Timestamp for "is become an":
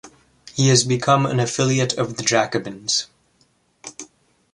0.71-1.39